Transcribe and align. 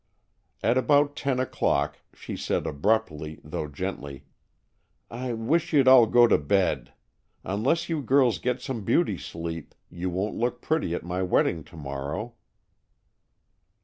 At 0.63 0.79
about 0.79 1.15
ten 1.15 1.39
o'clock 1.39 1.99
she 2.15 2.35
said 2.35 2.65
abruptly, 2.65 3.39
though 3.43 3.67
gently, 3.67 4.23
"I 5.11 5.31
wish 5.33 5.73
you'd 5.73 5.87
all 5.87 6.07
go 6.07 6.25
to 6.25 6.39
bed. 6.39 6.93
Unless 7.43 7.87
you 7.87 8.01
girls 8.01 8.39
get 8.39 8.61
some 8.61 8.81
beauty 8.83 9.19
sleep, 9.19 9.75
you 9.91 10.09
won't 10.09 10.33
look 10.35 10.59
pretty 10.59 10.95
at 10.95 11.03
my 11.03 11.21
wedding 11.21 11.63
to 11.65 11.77
morrow." 11.77 12.33